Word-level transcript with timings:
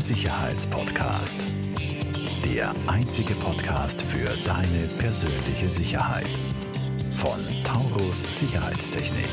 Sicherheitspodcast. 0.00 1.44
Der 2.44 2.72
einzige 2.86 3.34
Podcast 3.34 4.00
für 4.00 4.28
deine 4.46 4.86
persönliche 5.00 5.68
Sicherheit. 5.68 6.28
Von 7.16 7.40
Taurus 7.64 8.38
Sicherheitstechnik. 8.38 9.26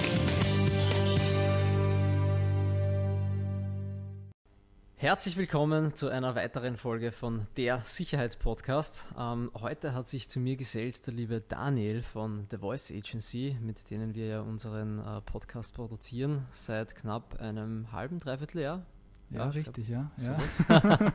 Herzlich 4.95 5.37
willkommen 5.37 5.93
zu 5.93 6.07
einer 6.07 6.33
weiteren 6.33 6.77
Folge 6.77 7.11
von 7.11 7.45
der 7.57 7.81
Sicherheitspodcast. 7.81 9.05
Ähm, 9.19 9.51
heute 9.53 9.93
hat 9.93 10.07
sich 10.07 10.29
zu 10.29 10.39
mir 10.39 10.55
gesellt 10.55 11.05
der 11.05 11.13
liebe 11.13 11.41
Daniel 11.41 12.01
von 12.01 12.47
The 12.49 12.57
Voice 12.57 12.91
Agency, 12.91 13.55
mit 13.61 13.91
denen 13.91 14.15
wir 14.15 14.25
ja 14.25 14.41
unseren 14.41 14.97
äh, 14.97 15.21
Podcast 15.21 15.75
produzieren 15.75 16.47
seit 16.49 16.95
knapp 16.95 17.39
einem 17.39 17.91
halben, 17.91 18.19
dreiviertel 18.19 18.61
Jahr. 18.61 18.85
Ja, 19.29 19.39
ja 19.39 19.49
richtig, 19.49 19.87
glaub, 19.87 20.11
ja. 20.17 20.37
ja. 20.69 21.11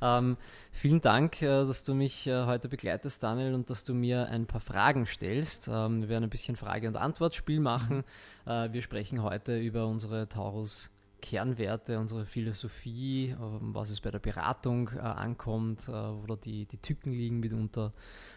ähm, 0.18 0.36
vielen 0.72 1.00
Dank, 1.00 1.40
äh, 1.42 1.46
dass 1.46 1.84
du 1.84 1.94
mich 1.94 2.26
äh, 2.26 2.46
heute 2.46 2.68
begleitest, 2.68 3.22
Daniel, 3.22 3.54
und 3.54 3.70
dass 3.70 3.84
du 3.84 3.94
mir 3.94 4.28
ein 4.28 4.46
paar 4.46 4.60
Fragen 4.60 5.06
stellst. 5.06 5.68
Ähm, 5.68 6.02
wir 6.02 6.08
werden 6.08 6.24
ein 6.24 6.30
bisschen 6.30 6.56
Frage- 6.56 6.88
und 6.88 6.96
Antwortspiel 6.96 7.60
machen. 7.60 8.04
Mhm. 8.44 8.50
Äh, 8.50 8.72
wir 8.72 8.82
sprechen 8.82 9.22
heute 9.22 9.58
über 9.58 9.86
unsere 9.86 10.28
Taurus 10.28 10.90
Kernwerte, 11.24 11.98
unsere 11.98 12.26
Philosophie, 12.26 13.30
ähm, 13.30 13.74
was 13.74 13.88
es 13.88 14.00
bei 14.00 14.10
der 14.10 14.18
Beratung 14.18 14.90
äh, 14.94 14.98
ankommt, 14.98 15.88
äh, 15.88 15.92
wo 15.92 16.36
die, 16.36 16.66
die 16.66 16.76
Tücken 16.76 17.12
liegen 17.12 17.40
mitunter. 17.40 17.94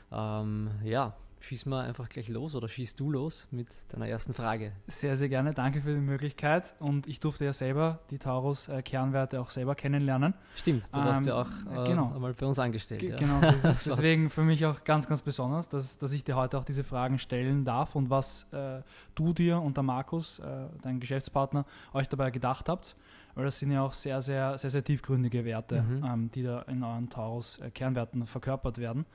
Ähm, 0.09 0.71
ja, 0.83 1.17
schießen 1.39 1.71
wir 1.71 1.81
einfach 1.81 2.09
gleich 2.09 2.27
los 2.29 2.55
oder 2.55 2.67
schießt 2.67 2.99
du 2.99 3.11
los 3.11 3.47
mit 3.51 3.67
deiner 3.89 4.07
ersten 4.07 4.33
Frage? 4.33 4.71
Sehr, 4.87 5.17
sehr 5.17 5.29
gerne. 5.29 5.53
Danke 5.53 5.81
für 5.81 5.93
die 5.93 6.01
Möglichkeit. 6.01 6.75
Und 6.79 7.07
ich 7.07 7.19
durfte 7.19 7.45
ja 7.45 7.53
selber 7.53 7.99
die 8.09 8.17
Taurus-Kernwerte 8.17 9.39
auch 9.39 9.49
selber 9.49 9.75
kennenlernen. 9.75 10.33
Stimmt, 10.55 10.83
du 10.93 10.99
warst 10.99 11.21
ähm, 11.21 11.27
ja 11.27 11.41
auch 11.41 11.49
äh, 11.49 11.89
genau. 11.89 12.13
einmal 12.13 12.33
bei 12.33 12.45
uns 12.45 12.59
angestellt. 12.59 13.03
ja. 13.03 13.15
Genau, 13.15 13.41
so 13.41 13.49
ist 13.49 13.65
es. 13.65 13.83
Deswegen 13.85 14.29
für 14.29 14.43
mich 14.43 14.65
auch 14.65 14.83
ganz, 14.83 15.07
ganz 15.07 15.21
besonders, 15.21 15.69
dass, 15.69 15.97
dass 15.97 16.11
ich 16.11 16.23
dir 16.23 16.35
heute 16.35 16.57
auch 16.57 16.65
diese 16.65 16.83
Fragen 16.83 17.19
stellen 17.19 17.65
darf 17.65 17.95
und 17.95 18.09
was 18.09 18.51
äh, 18.51 18.81
du 19.15 19.33
dir 19.33 19.61
und 19.61 19.77
der 19.77 19.83
Markus, 19.83 20.39
äh, 20.39 20.67
dein 20.81 20.99
Geschäftspartner, 20.99 21.65
euch 21.93 22.09
dabei 22.09 22.31
gedacht 22.31 22.69
habt. 22.69 22.95
Weil 23.35 23.45
das 23.45 23.59
sind 23.59 23.69
ja 23.69 23.83
auch 23.83 23.93
sehr, 23.93 24.19
sehr, 24.23 24.57
sehr, 24.57 24.71
sehr 24.71 24.83
tiefgründige 24.83 25.45
Werte, 25.45 25.83
mhm. 25.83 26.03
ähm, 26.03 26.31
die 26.31 26.41
da 26.41 26.63
in 26.63 26.83
euren 26.83 27.07
Taurus-Kernwerten 27.07 28.25
verkörpert 28.25 28.79
werden. 28.79 29.05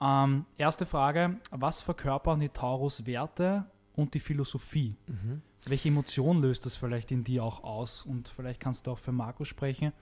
Ähm, 0.00 0.44
erste 0.56 0.86
Frage, 0.86 1.38
was 1.50 1.82
verkörpern 1.82 2.40
die 2.40 2.48
Taurus-Werte 2.48 3.64
und 3.94 4.14
die 4.14 4.20
Philosophie? 4.20 4.96
Mhm. 5.06 5.42
Welche 5.66 5.88
Emotion 5.88 6.40
löst 6.40 6.66
das 6.66 6.76
vielleicht 6.76 7.10
in 7.10 7.24
dir 7.24 7.44
auch 7.44 7.64
aus? 7.64 8.02
Und 8.02 8.28
vielleicht 8.28 8.60
kannst 8.60 8.86
du 8.86 8.92
auch 8.92 8.98
für 8.98 9.12
Markus 9.12 9.48
sprechen. 9.48 9.92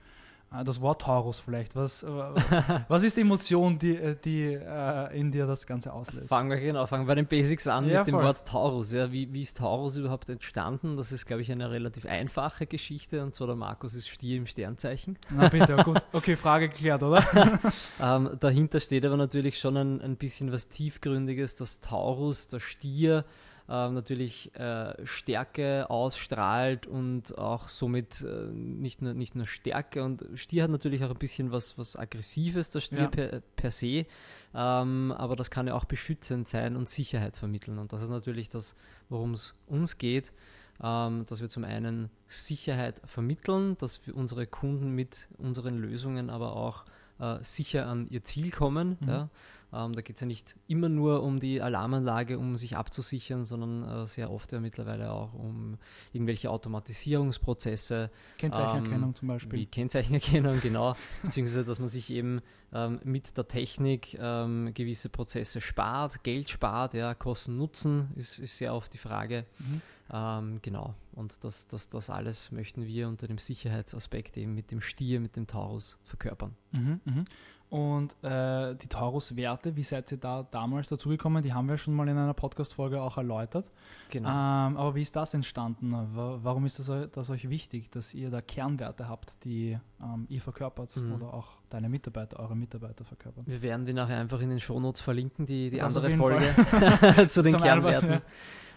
Ah, 0.49 0.63
das 0.63 0.79
Wort 0.79 1.01
Taurus 1.01 1.41
vielleicht. 1.41 1.75
Was, 1.75 2.03
äh, 2.03 2.07
was 2.87 3.03
ist 3.03 3.17
die 3.17 3.21
Emotion, 3.21 3.77
die, 3.77 3.97
äh, 3.97 4.15
die 4.23 4.53
äh, 4.53 5.19
in 5.19 5.29
dir 5.29 5.45
das 5.45 5.67
Ganze 5.67 5.91
auslöst? 5.91 6.29
Fangen 6.29 6.49
wir 6.49 6.57
genau, 6.57 6.85
fangen 6.85 7.03
wir 7.03 7.07
bei 7.07 7.15
den 7.15 7.27
Basics 7.27 7.67
an 7.67 7.89
ja, 7.89 7.99
mit 7.99 8.11
voll. 8.11 8.21
dem 8.21 8.25
Wort 8.25 8.47
Taurus. 8.47 8.93
Ja, 8.93 9.11
wie, 9.11 9.31
wie 9.33 9.41
ist 9.41 9.57
Taurus 9.57 9.97
überhaupt 9.97 10.29
entstanden? 10.29 10.95
Das 10.95 11.11
ist, 11.11 11.25
glaube 11.25 11.41
ich, 11.41 11.51
eine 11.51 11.69
relativ 11.69 12.05
einfache 12.05 12.65
Geschichte. 12.65 13.23
Und 13.23 13.35
zwar 13.35 13.47
der 13.47 13.57
Markus 13.57 13.93
ist 13.93 14.07
Stier 14.07 14.37
im 14.37 14.47
Sternzeichen. 14.47 15.19
Na 15.29 15.49
bitte, 15.49 15.75
gut. 15.83 16.01
Okay, 16.13 16.37
Frage 16.37 16.69
geklärt, 16.69 17.03
oder? 17.03 17.21
ähm, 18.01 18.37
dahinter 18.39 18.79
steht 18.79 19.05
aber 19.05 19.17
natürlich 19.17 19.59
schon 19.59 19.75
ein, 19.75 20.01
ein 20.01 20.15
bisschen 20.15 20.53
was 20.53 20.69
Tiefgründiges, 20.69 21.55
dass 21.55 21.81
Taurus, 21.81 22.47
der 22.47 22.61
Stier, 22.61 23.25
äh, 23.69 23.89
natürlich 23.89 24.53
äh, 24.55 24.93
Stärke 25.05 25.89
ausstrahlt 25.89 26.87
und 26.87 27.37
auch 27.37 27.69
somit 27.69 28.23
äh, 28.23 28.47
nicht, 28.53 29.01
nur, 29.01 29.13
nicht 29.13 29.35
nur 29.35 29.45
Stärke 29.45 30.03
und 30.03 30.25
Stier 30.35 30.63
hat 30.63 30.71
natürlich 30.71 31.03
auch 31.03 31.09
ein 31.09 31.17
bisschen 31.17 31.51
was, 31.51 31.77
was 31.77 31.95
Aggressives, 31.95 32.69
der 32.69 32.79
Stier 32.79 32.99
ja. 32.99 33.07
per, 33.07 33.41
per, 33.55 33.71
se, 33.71 34.05
ähm, 34.53 35.13
aber 35.17 35.35
das 35.35 35.51
kann 35.51 35.67
ja 35.67 35.73
auch 35.73 35.85
beschützend 35.85 36.47
sein 36.47 36.75
und 36.75 36.89
Sicherheit 36.89 37.35
vermitteln 37.35 37.77
und 37.77 37.93
das 37.93 38.01
ist 38.01 38.09
natürlich 38.09 38.49
das, 38.49 38.75
worum 39.09 39.33
es 39.33 39.53
uns 39.67 39.97
geht. 39.97 40.31
Ähm, 40.79 41.25
dass 41.25 41.41
wir 41.41 41.49
zum 41.49 41.63
einen 41.63 42.11
Sicherheit 42.27 43.01
vermitteln, 43.05 43.75
dass 43.79 44.05
wir 44.05 44.15
unsere 44.15 44.45
Kunden 44.45 44.91
mit 44.91 45.27
unseren 45.39 45.79
Lösungen 45.79 46.29
aber 46.29 46.55
auch 46.55 46.85
äh, 47.19 47.37
sicher 47.41 47.87
an 47.87 48.07
ihr 48.09 48.23
Ziel 48.23 48.51
kommen. 48.51 48.97
Mhm. 48.99 49.07
Ja. 49.07 49.29
Ähm, 49.73 49.93
da 49.93 50.01
geht 50.01 50.15
es 50.15 50.21
ja 50.21 50.27
nicht 50.27 50.55
immer 50.67 50.87
nur 50.87 51.23
um 51.23 51.39
die 51.39 51.61
Alarmanlage, 51.61 52.39
um 52.39 52.55
sich 52.55 52.77
abzusichern, 52.77 53.45
sondern 53.45 54.03
äh, 54.03 54.07
sehr 54.07 54.31
oft 54.31 54.51
ja 54.53 54.61
mittlerweile 54.61 55.11
auch 55.11 55.33
um 55.33 55.77
irgendwelche 56.13 56.49
Automatisierungsprozesse. 56.49 58.09
Kennzeichenerkennung 58.37 59.09
ähm, 59.09 59.15
zum 59.15 59.27
Beispiel. 59.27 59.59
Wie 59.59 59.65
Kennzeichenerkennung, 59.65 60.61
genau. 60.61 60.95
beziehungsweise, 61.21 61.65
dass 61.65 61.79
man 61.79 61.89
sich 61.89 62.09
eben 62.09 62.41
ähm, 62.73 62.99
mit 63.03 63.35
der 63.37 63.47
Technik 63.47 64.17
ähm, 64.19 64.71
gewisse 64.73 65.09
Prozesse 65.09 65.59
spart, 65.59 66.23
Geld 66.23 66.49
spart, 66.49 66.93
ja, 66.93 67.13
Kosten-Nutzen 67.13 68.11
ist, 68.15 68.39
ist 68.39 68.57
sehr 68.57 68.73
oft 68.73 68.93
die 68.93 68.97
Frage. 68.97 69.45
Mhm. 69.59 69.81
Ähm, 70.11 70.59
genau. 70.61 70.95
Und 71.13 71.43
das, 71.43 71.67
das, 71.67 71.89
das 71.89 72.09
alles 72.09 72.51
möchten 72.51 72.85
wir 72.85 73.07
unter 73.07 73.27
dem 73.27 73.37
Sicherheitsaspekt 73.37 74.37
eben 74.37 74.53
mit 74.53 74.71
dem 74.71 74.81
Stier, 74.81 75.19
mit 75.19 75.35
dem 75.35 75.47
Taurus 75.47 75.97
verkörpern. 76.03 76.55
Mhm, 76.71 77.01
mh. 77.03 77.25
Und 77.69 78.15
äh, 78.23 78.75
die 78.75 78.87
Taurus-Werte, 78.87 79.75
wie 79.75 79.83
seid 79.83 80.09
ihr 80.13 80.17
da 80.17 80.47
damals 80.51 80.87
dazugekommen? 80.87 81.43
Die 81.43 81.53
haben 81.53 81.67
wir 81.67 81.77
schon 81.77 81.93
mal 81.95 82.07
in 82.07 82.17
einer 82.17 82.33
Podcast-Folge 82.33 83.01
auch 83.01 83.17
erläutert. 83.17 83.71
Genau. 84.09 84.29
Ähm, 84.29 84.77
aber 84.77 84.95
wie 84.95 85.01
ist 85.01 85.17
das 85.17 85.33
entstanden? 85.33 85.93
Warum 86.13 86.65
ist 86.65 86.79
das, 86.79 87.11
das, 87.11 87.29
euch 87.29 87.49
wichtig, 87.49 87.91
dass 87.91 88.13
ihr 88.13 88.29
da 88.29 88.39
Kernwerte 88.39 89.09
habt, 89.09 89.43
die 89.43 89.77
ähm, 90.01 90.25
ihr 90.29 90.41
verkörpert 90.41 90.95
mhm. 90.95 91.15
oder 91.15 91.33
auch 91.33 91.47
deine 91.69 91.89
Mitarbeiter, 91.89 92.39
eure 92.39 92.55
Mitarbeiter 92.55 93.03
verkörpern? 93.03 93.43
Wir 93.45 93.61
werden 93.61 93.85
die 93.85 93.93
nachher 93.93 94.17
einfach 94.17 94.39
in 94.39 94.49
den 94.49 94.61
Shownotes 94.61 95.01
verlinken, 95.01 95.45
die, 95.45 95.69
die 95.69 95.81
andere 95.81 96.11
Folge 96.11 96.55
zu 97.27 97.41
den 97.41 97.57
Kernwerten. 97.57 98.21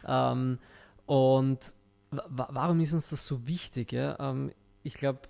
Ja. 0.03 0.33
Ähm, 0.33 0.59
und 1.07 1.59
warum 2.11 2.81
ist 2.81 2.93
uns 2.93 3.11
das 3.11 3.25
so 3.25 3.47
wichtig? 3.47 3.93
Ja? 3.93 4.19
Ähm, 4.19 4.51
ich 4.83 4.95
glaube, 4.95 5.21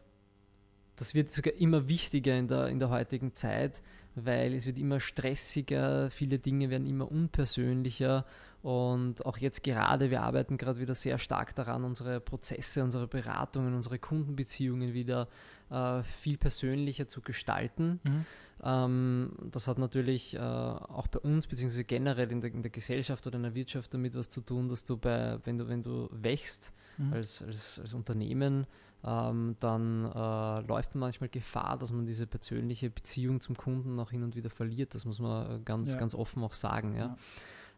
das 1.00 1.14
wird 1.14 1.30
sogar 1.30 1.54
immer 1.54 1.88
wichtiger 1.88 2.36
in 2.36 2.46
der, 2.46 2.68
in 2.68 2.78
der 2.78 2.90
heutigen 2.90 3.34
Zeit, 3.34 3.82
weil 4.16 4.52
es 4.52 4.66
wird 4.66 4.76
immer 4.76 5.00
stressiger, 5.00 6.10
viele 6.10 6.38
Dinge 6.38 6.68
werden 6.68 6.86
immer 6.86 7.10
unpersönlicher 7.10 8.26
und 8.60 9.24
auch 9.24 9.38
jetzt 9.38 9.62
gerade, 9.62 10.10
wir 10.10 10.20
arbeiten 10.22 10.58
gerade 10.58 10.78
wieder 10.78 10.94
sehr 10.94 11.16
stark 11.16 11.54
daran, 11.54 11.84
unsere 11.84 12.20
Prozesse, 12.20 12.84
unsere 12.84 13.06
Beratungen, 13.06 13.72
unsere 13.72 13.98
Kundenbeziehungen 13.98 14.92
wieder 14.92 15.28
äh, 15.70 16.02
viel 16.02 16.36
persönlicher 16.36 17.08
zu 17.08 17.22
gestalten. 17.22 18.00
Mhm. 18.04 18.26
Ähm, 18.62 19.32
das 19.50 19.68
hat 19.68 19.78
natürlich 19.78 20.34
äh, 20.34 20.38
auch 20.38 21.06
bei 21.06 21.20
uns, 21.20 21.46
beziehungsweise 21.46 21.84
generell 21.84 22.30
in 22.30 22.40
der, 22.40 22.52
in 22.52 22.60
der, 22.60 22.70
Gesellschaft 22.70 23.26
oder 23.26 23.36
in 23.36 23.44
der 23.44 23.54
Wirtschaft 23.54 23.94
damit 23.94 24.14
was 24.14 24.28
zu 24.28 24.42
tun, 24.42 24.68
dass 24.68 24.84
du 24.84 24.98
bei, 24.98 25.38
wenn 25.44 25.56
du, 25.56 25.66
wenn 25.66 25.82
du 25.82 26.10
wächst 26.12 26.74
mhm. 26.98 27.14
als, 27.14 27.42
als, 27.42 27.78
als 27.78 27.94
Unternehmen, 27.94 28.66
ähm, 29.04 29.56
dann 29.60 30.04
äh, 30.04 30.60
läuft 30.66 30.94
man 30.94 31.00
manchmal 31.00 31.30
Gefahr, 31.30 31.78
dass 31.78 31.92
man 31.92 32.06
diese 32.06 32.26
persönliche 32.26 32.90
Beziehung 32.90 33.40
zum 33.40 33.56
Kunden 33.56 33.98
auch 33.98 34.10
hin 34.10 34.22
und 34.22 34.36
wieder 34.36 34.50
verliert. 34.50 34.94
Das 34.94 35.04
muss 35.04 35.18
man 35.20 35.60
äh, 35.60 35.60
ganz, 35.64 35.92
ja. 35.92 35.98
ganz 35.98 36.14
offen 36.14 36.42
auch 36.42 36.52
sagen. 36.52 36.94
Ja. 36.94 37.16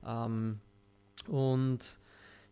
ja. 0.03 0.27
Ähm, 0.27 0.61
und 1.29 1.99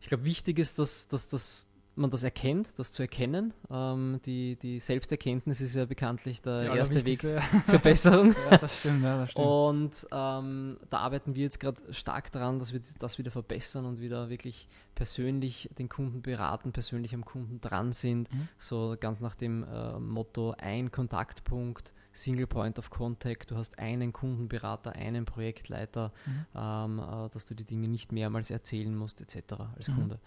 ich 0.00 0.06
glaube, 0.06 0.24
wichtig 0.24 0.58
ist, 0.58 0.78
dass, 0.78 1.08
dass, 1.08 1.28
dass 1.28 1.69
man 2.00 2.10
das 2.10 2.22
erkennt, 2.22 2.78
das 2.78 2.92
zu 2.92 3.02
erkennen. 3.02 3.52
Ähm, 3.70 4.20
die, 4.26 4.56
die 4.56 4.80
Selbsterkenntnis 4.80 5.60
ist 5.60 5.74
ja 5.74 5.84
bekanntlich 5.84 6.42
der 6.42 6.64
ja, 6.64 6.74
erste 6.74 7.04
Weg 7.04 7.20
zur 7.64 7.78
Besserung. 7.78 8.34
ja, 8.50 8.56
das 8.56 8.80
stimmt, 8.80 9.02
ja, 9.02 9.18
das 9.18 9.30
stimmt. 9.30 9.46
Und 9.46 10.06
ähm, 10.10 10.78
da 10.90 10.98
arbeiten 10.98 11.34
wir 11.34 11.44
jetzt 11.44 11.60
gerade 11.60 11.80
stark 11.92 12.32
daran, 12.32 12.58
dass 12.58 12.72
wir 12.72 12.80
das 12.98 13.18
wieder 13.18 13.30
verbessern 13.30 13.84
und 13.84 14.00
wieder 14.00 14.30
wirklich 14.30 14.68
persönlich 14.94 15.70
den 15.78 15.88
Kunden 15.88 16.22
beraten, 16.22 16.72
persönlich 16.72 17.14
am 17.14 17.24
Kunden 17.24 17.60
dran 17.60 17.92
sind. 17.92 18.32
Mhm. 18.32 18.48
So 18.58 18.96
ganz 18.98 19.20
nach 19.20 19.36
dem 19.36 19.64
äh, 19.64 19.98
Motto 19.98 20.54
ein 20.58 20.90
Kontaktpunkt, 20.90 21.92
Single 22.12 22.46
Point 22.46 22.78
of 22.78 22.90
Contact, 22.90 23.50
du 23.50 23.56
hast 23.56 23.78
einen 23.78 24.12
Kundenberater, 24.12 24.92
einen 24.92 25.24
Projektleiter, 25.24 26.12
mhm. 26.26 26.46
ähm, 26.54 26.98
äh, 26.98 27.28
dass 27.30 27.44
du 27.44 27.54
die 27.54 27.64
Dinge 27.64 27.88
nicht 27.88 28.12
mehrmals 28.12 28.50
erzählen 28.50 28.94
musst, 28.94 29.20
etc. 29.20 29.54
als 29.76 29.88
mhm. 29.88 29.94
Kunde. 29.94 30.20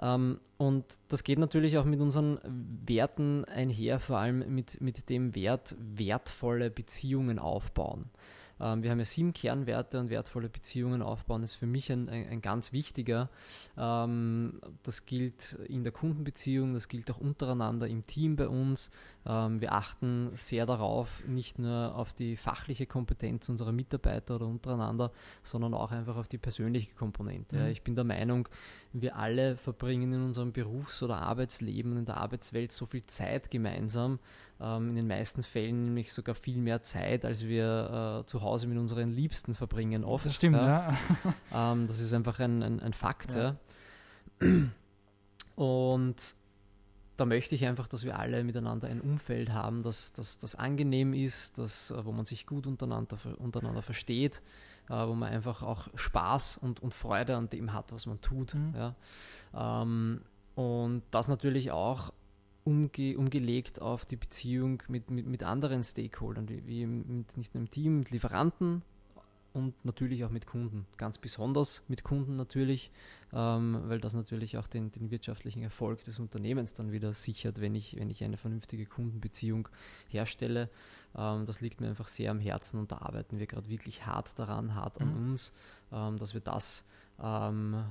Ähm, 0.00 0.40
und 0.56 0.84
das 1.08 1.24
geht 1.24 1.38
natürlich 1.38 1.78
auch 1.78 1.84
mit 1.84 2.00
unseren 2.00 2.38
Werten 2.86 3.44
einher, 3.44 3.98
vor 4.00 4.18
allem 4.18 4.54
mit, 4.54 4.80
mit 4.80 5.08
dem 5.08 5.34
Wert 5.34 5.76
wertvolle 5.78 6.70
Beziehungen 6.70 7.38
aufbauen. 7.38 8.10
Ähm, 8.60 8.82
wir 8.82 8.90
haben 8.90 8.98
ja 8.98 9.04
sieben 9.04 9.32
Kernwerte 9.32 9.98
und 9.98 10.10
wertvolle 10.10 10.48
Beziehungen 10.48 11.02
aufbauen, 11.02 11.42
das 11.42 11.52
ist 11.52 11.56
für 11.56 11.66
mich 11.66 11.90
ein, 11.90 12.08
ein, 12.08 12.28
ein 12.28 12.42
ganz 12.42 12.72
wichtiger. 12.72 13.30
Ähm, 13.76 14.60
das 14.82 15.06
gilt 15.06 15.54
in 15.66 15.82
der 15.82 15.92
Kundenbeziehung, 15.92 16.74
das 16.74 16.88
gilt 16.88 17.10
auch 17.10 17.18
untereinander 17.18 17.88
im 17.88 18.06
Team 18.06 18.36
bei 18.36 18.48
uns. 18.48 18.90
Ähm, 19.26 19.60
wir 19.60 19.72
achten 19.72 20.30
sehr 20.34 20.64
darauf, 20.64 21.22
nicht 21.26 21.58
nur 21.58 21.94
auf 21.94 22.12
die 22.12 22.36
fachliche 22.36 22.86
Kompetenz 22.86 23.48
unserer 23.48 23.72
Mitarbeiter 23.72 24.36
oder 24.36 24.46
untereinander, 24.46 25.12
sondern 25.42 25.74
auch 25.74 25.92
einfach 25.92 26.16
auf 26.16 26.26
die 26.26 26.38
persönliche 26.38 26.94
Komponente. 26.94 27.56
Mhm. 27.56 27.66
Ich 27.66 27.82
bin 27.82 27.94
der 27.94 28.04
Meinung, 28.04 28.48
wir 28.92 29.16
alle 29.16 29.56
verbringen 29.56 30.12
in 30.12 30.22
unserem 30.22 30.52
Berufs- 30.52 31.02
oder 31.02 31.18
Arbeitsleben, 31.18 31.98
in 31.98 32.06
der 32.06 32.16
Arbeitswelt 32.16 32.72
so 32.72 32.86
viel 32.86 33.04
Zeit 33.06 33.50
gemeinsam, 33.50 34.18
ähm, 34.58 34.90
in 34.90 34.96
den 34.96 35.06
meisten 35.06 35.42
Fällen 35.42 35.84
nämlich 35.84 36.12
sogar 36.12 36.34
viel 36.34 36.56
mehr 36.56 36.82
Zeit, 36.82 37.26
als 37.26 37.46
wir 37.46 38.22
äh, 38.22 38.26
zu 38.26 38.40
Hause 38.40 38.68
mit 38.68 38.78
unseren 38.78 39.10
Liebsten 39.10 39.54
verbringen. 39.54 40.02
Oft, 40.02 40.24
das 40.24 40.34
stimmt, 40.34 40.62
ja. 40.62 40.92
ja. 41.52 41.72
ähm, 41.72 41.86
das 41.86 42.00
ist 42.00 42.14
einfach 42.14 42.40
ein, 42.40 42.62
ein, 42.62 42.80
ein 42.80 42.94
Fakt. 42.94 43.34
Ja. 43.34 43.56
Und 45.56 46.16
da 47.20 47.26
möchte 47.26 47.54
ich 47.54 47.66
einfach, 47.66 47.86
dass 47.86 48.04
wir 48.04 48.18
alle 48.18 48.42
miteinander 48.44 48.88
ein 48.88 49.00
Umfeld 49.00 49.52
haben, 49.52 49.82
das, 49.82 50.14
das, 50.14 50.38
das 50.38 50.54
angenehm 50.54 51.12
ist, 51.12 51.58
das, 51.58 51.90
äh, 51.90 52.04
wo 52.04 52.12
man 52.12 52.24
sich 52.24 52.46
gut 52.46 52.66
untereinander, 52.66 53.18
untereinander 53.36 53.82
versteht, 53.82 54.40
äh, 54.88 54.94
wo 54.94 55.14
man 55.14 55.30
einfach 55.30 55.62
auch 55.62 55.88
Spaß 55.94 56.56
und, 56.56 56.80
und 56.80 56.94
Freude 56.94 57.36
an 57.36 57.50
dem 57.50 57.74
hat, 57.74 57.92
was 57.92 58.06
man 58.06 58.22
tut. 58.22 58.54
Mhm. 58.54 58.74
Ja. 58.74 59.82
Ähm, 59.82 60.22
und 60.54 61.02
das 61.10 61.28
natürlich 61.28 61.70
auch 61.70 62.12
umge 62.64 63.16
umgelegt 63.16 63.82
auf 63.82 64.06
die 64.06 64.16
Beziehung 64.16 64.82
mit, 64.88 65.10
mit, 65.10 65.26
mit 65.26 65.42
anderen 65.42 65.82
Stakeholdern, 65.82 66.48
wie, 66.48 66.66
wie 66.66 66.86
mit, 66.86 67.36
nicht 67.36 67.54
nur 67.54 67.62
im 67.62 67.70
Team, 67.70 67.98
mit 67.98 68.10
Lieferanten 68.10 68.82
und 69.52 69.84
natürlich 69.84 70.24
auch 70.24 70.30
mit 70.30 70.46
Kunden. 70.46 70.86
Ganz 70.96 71.18
besonders 71.18 71.82
mit 71.88 72.04
Kunden 72.04 72.36
natürlich, 72.36 72.90
ähm, 73.32 73.80
weil 73.84 74.00
das 74.00 74.14
natürlich 74.14 74.58
auch 74.58 74.66
den, 74.66 74.90
den 74.92 75.10
wirtschaftlichen 75.10 75.62
Erfolg 75.62 76.04
des 76.04 76.18
Unternehmens 76.18 76.74
dann 76.74 76.92
wieder 76.92 77.12
sichert, 77.12 77.60
wenn 77.60 77.74
ich, 77.74 77.96
wenn 77.96 78.10
ich 78.10 78.22
eine 78.22 78.36
vernünftige 78.36 78.86
Kundenbeziehung 78.86 79.68
herstelle. 80.08 80.70
Ähm, 81.16 81.46
das 81.46 81.60
liegt 81.60 81.80
mir 81.80 81.88
einfach 81.88 82.08
sehr 82.08 82.30
am 82.30 82.40
Herzen 82.40 82.78
und 82.78 82.92
da 82.92 82.98
arbeiten 82.98 83.38
wir 83.38 83.46
gerade 83.46 83.68
wirklich 83.68 84.06
hart 84.06 84.38
daran, 84.38 84.74
hart 84.74 85.00
an 85.00 85.08
mhm. 85.08 85.30
uns, 85.32 85.52
ähm, 85.92 86.18
dass 86.18 86.34
wir 86.34 86.40
das 86.40 86.84
ähm, 87.22 87.84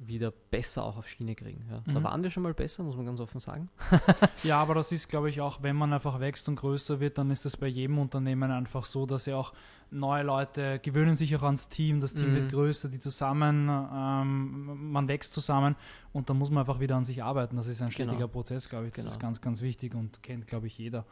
wieder 0.00 0.30
besser 0.30 0.84
auch 0.84 0.96
auf 0.96 1.08
Schiene 1.08 1.34
kriegen. 1.34 1.66
Ja. 1.70 1.82
Mhm. 1.84 1.94
Da 1.94 2.02
waren 2.02 2.22
wir 2.22 2.30
schon 2.30 2.42
mal 2.42 2.54
besser, 2.54 2.82
muss 2.82 2.96
man 2.96 3.06
ganz 3.06 3.20
offen 3.20 3.40
sagen. 3.40 3.68
ja, 4.44 4.60
aber 4.60 4.74
das 4.74 4.92
ist, 4.92 5.08
glaube 5.08 5.28
ich, 5.28 5.40
auch, 5.40 5.62
wenn 5.62 5.76
man 5.76 5.92
einfach 5.92 6.20
wächst 6.20 6.48
und 6.48 6.56
größer 6.56 7.00
wird, 7.00 7.18
dann 7.18 7.30
ist 7.30 7.44
das 7.44 7.56
bei 7.56 7.66
jedem 7.66 7.98
Unternehmen 7.98 8.50
einfach 8.50 8.84
so, 8.84 9.06
dass 9.06 9.26
ja 9.26 9.36
auch 9.36 9.52
neue 9.90 10.22
Leute 10.22 10.78
gewöhnen 10.80 11.14
sich 11.14 11.34
auch 11.34 11.42
ans 11.42 11.68
Team, 11.68 12.00
das 12.00 12.14
Team 12.14 12.30
mhm. 12.30 12.36
wird 12.36 12.50
größer, 12.52 12.88
die 12.88 13.00
zusammen, 13.00 13.68
ähm, 13.68 14.92
man 14.92 15.08
wächst 15.08 15.32
zusammen 15.32 15.76
und 16.12 16.30
da 16.30 16.34
muss 16.34 16.50
man 16.50 16.60
einfach 16.60 16.80
wieder 16.80 16.96
an 16.96 17.04
sich 17.04 17.22
arbeiten. 17.22 17.56
Das 17.56 17.66
ist 17.66 17.82
ein 17.82 17.90
stetiger 17.90 18.16
genau. 18.16 18.28
Prozess, 18.28 18.68
glaube 18.68 18.86
ich. 18.86 18.92
Das 18.92 19.04
genau. 19.04 19.12
ist 19.12 19.20
ganz, 19.20 19.40
ganz 19.40 19.62
wichtig 19.62 19.94
und 19.94 20.22
kennt, 20.22 20.46
glaube 20.46 20.66
ich, 20.66 20.78
jeder. 20.78 21.06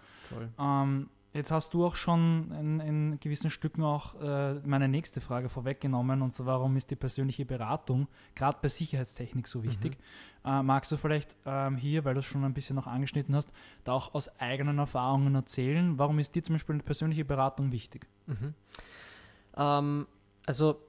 Ähm, 0.58 1.08
Jetzt 1.36 1.50
hast 1.50 1.74
du 1.74 1.84
auch 1.84 1.96
schon 1.96 2.50
in, 2.58 2.80
in 2.80 3.20
gewissen 3.20 3.50
Stücken 3.50 3.82
auch 3.82 4.14
äh, 4.22 4.54
meine 4.64 4.88
nächste 4.88 5.20
Frage 5.20 5.50
vorweggenommen, 5.50 6.22
und 6.22 6.32
zwar, 6.32 6.46
warum 6.46 6.76
ist 6.76 6.90
die 6.90 6.96
persönliche 6.96 7.44
Beratung 7.44 8.08
gerade 8.34 8.56
bei 8.62 8.68
Sicherheitstechnik 8.68 9.46
so 9.46 9.62
wichtig? 9.62 9.98
Mhm. 10.44 10.50
Äh, 10.50 10.62
magst 10.62 10.92
du 10.92 10.96
vielleicht 10.96 11.36
ähm, 11.44 11.76
hier, 11.76 12.06
weil 12.06 12.14
du 12.14 12.20
es 12.20 12.26
schon 12.26 12.42
ein 12.42 12.54
bisschen 12.54 12.76
noch 12.76 12.86
angeschnitten 12.86 13.36
hast, 13.36 13.52
da 13.84 13.92
auch 13.92 14.14
aus 14.14 14.40
eigenen 14.40 14.78
Erfahrungen 14.78 15.34
erzählen? 15.34 15.98
Warum 15.98 16.18
ist 16.20 16.34
dir 16.34 16.42
zum 16.42 16.54
Beispiel 16.54 16.76
eine 16.76 16.82
persönliche 16.82 17.26
Beratung 17.26 17.70
wichtig? 17.70 18.06
Mhm. 18.26 18.54
Ähm, 19.58 20.06
also 20.46 20.80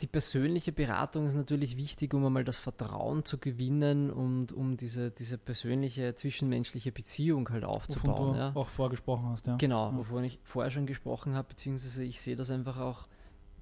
die 0.00 0.06
persönliche 0.06 0.72
Beratung 0.72 1.26
ist 1.26 1.34
natürlich 1.34 1.76
wichtig, 1.76 2.14
um 2.14 2.24
einmal 2.24 2.44
das 2.44 2.58
Vertrauen 2.58 3.24
zu 3.24 3.38
gewinnen 3.38 4.10
und 4.10 4.52
um 4.52 4.76
diese, 4.76 5.10
diese 5.10 5.36
persönliche 5.36 6.14
zwischenmenschliche 6.14 6.90
Beziehung 6.90 7.48
halt 7.50 7.64
aufzubauen. 7.64 8.18
Wovon 8.18 8.32
du 8.32 8.38
ja. 8.38 8.52
auch 8.54 8.68
vorgesprochen 8.68 9.26
hast, 9.28 9.46
ja. 9.46 9.56
Genau, 9.56 9.90
ja. 9.90 9.96
wovon 9.96 10.24
ich 10.24 10.38
vorher 10.42 10.70
schon 10.70 10.86
gesprochen 10.86 11.34
habe, 11.34 11.48
beziehungsweise 11.48 12.04
ich 12.04 12.20
sehe 12.20 12.36
das 12.36 12.50
einfach 12.50 12.78
auch 12.78 13.08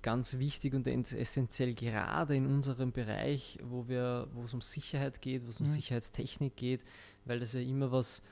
ganz 0.03 0.39
wichtig 0.39 0.75
und 0.75 0.87
essentiell 0.87 1.75
gerade 1.75 2.37
in 2.37 2.47
unserem 2.47 2.93
Bereich, 2.93 3.59
wo 3.65 3.89
wir, 3.89 4.29
wo 4.33 4.45
es 4.45 4.55
um 4.55 4.61
Sicherheit 4.61 5.21
geht, 5.21 5.45
wo 5.45 5.51
es 5.51 5.61
um 5.61 5.67
mhm. 5.67 5.71
Sicherheitstechnik 5.71 6.57
geht, 6.57 6.85
weil 7.25 7.41
das 7.41 7.53
ja 7.53 7.61
immer 7.61 7.91
was 7.91 8.23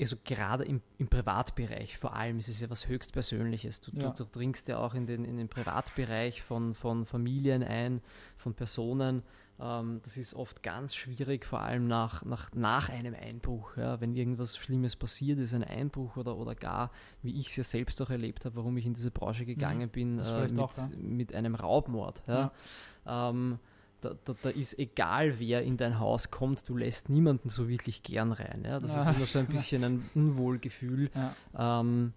also 0.00 0.16
gerade 0.24 0.64
im, 0.64 0.80
im, 0.98 1.08
Privatbereich 1.08 1.98
vor 1.98 2.14
allem 2.14 2.38
ist 2.38 2.48
es 2.48 2.60
ja 2.60 2.70
was 2.70 2.88
höchst 2.88 3.12
Persönliches. 3.12 3.80
Du, 3.80 3.92
ja. 3.92 4.10
du, 4.10 4.24
du, 4.24 4.30
dringst 4.30 4.68
ja 4.68 4.78
auch 4.78 4.94
in 4.94 5.06
den, 5.06 5.24
in 5.24 5.36
den 5.36 5.48
Privatbereich 5.48 6.42
von, 6.42 6.74
von 6.74 7.04
Familien 7.04 7.62
ein, 7.62 8.00
von 8.36 8.54
Personen. 8.54 9.22
Ähm, 9.60 10.00
das 10.02 10.16
ist 10.16 10.34
oft 10.34 10.62
ganz 10.62 10.94
schwierig, 10.94 11.44
vor 11.44 11.60
allem 11.60 11.86
nach, 11.86 12.24
nach, 12.24 12.52
nach 12.54 12.88
einem 12.88 13.14
Einbruch. 13.14 13.76
Ja, 13.76 14.00
wenn 14.00 14.14
irgendwas 14.14 14.56
Schlimmes 14.56 14.96
passiert 14.96 15.38
ist, 15.38 15.54
ein 15.54 15.64
Einbruch 15.64 16.16
oder, 16.16 16.36
oder 16.36 16.54
gar, 16.54 16.90
wie 17.22 17.38
ich 17.38 17.48
es 17.48 17.56
ja 17.56 17.64
selbst 17.64 18.00
auch 18.02 18.10
erlebt 18.10 18.44
habe, 18.44 18.56
warum 18.56 18.76
ich 18.76 18.86
in 18.86 18.94
diese 18.94 19.10
Branche 19.10 19.44
gegangen 19.44 19.88
mhm, 19.88 19.90
bin, 19.90 20.18
äh, 20.18 20.42
mit, 20.42 20.58
auch, 20.58 20.76
ja. 20.76 20.88
mit, 20.96 21.34
einem 21.34 21.54
Raubmord. 21.54 22.22
Ja. 22.26 22.52
Ähm, 23.06 23.58
da, 24.02 24.14
da, 24.24 24.34
da, 24.42 24.48
ist 24.50 24.78
egal, 24.78 25.38
wer 25.38 25.62
in 25.62 25.76
dein 25.76 25.98
Haus 25.98 26.30
kommt, 26.30 26.68
du 26.68 26.76
lässt 26.76 27.08
niemanden 27.08 27.48
so 27.48 27.68
wirklich 27.68 28.02
gern 28.02 28.32
rein. 28.32 28.64
Ja? 28.64 28.78
Das 28.78 28.94
ja. 28.94 29.02
ist 29.02 29.16
immer 29.16 29.26
so 29.26 29.38
ein 29.38 29.46
bisschen 29.46 29.84
ein 29.84 30.10
Unwohlgefühl. 30.14 31.10
Ja. 31.14 31.80
Ähm, 31.80 32.12